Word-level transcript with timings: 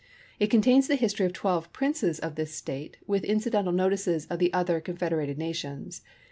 It 0.39 0.47
contains 0.47 0.87
the 0.87 0.95
history 0.95 1.27
of 1.27 1.31
twelve 1.33 1.71
princes 1.73 2.17
of 2.17 2.33
this 2.33 2.51
State 2.55 2.97
with 3.05 3.23
incidental 3.23 3.71
notices 3.71 4.25
of 4.31 4.39
the 4.39 4.51
other 4.51 4.81
confederated 4.81 5.37
nations. 5.37 6.01